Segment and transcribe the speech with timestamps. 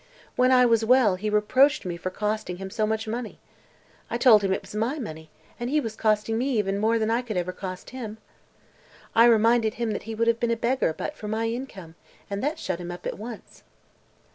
[0.35, 3.39] When I was well, he reproached me for costing him so much money.
[4.09, 7.21] I told him it was my money, and he was costing me more than I
[7.21, 8.17] could ever cost him.
[9.13, 11.93] I reminded him he would have been a beggar, but for my income,
[12.31, 13.61] and that shut him up at once."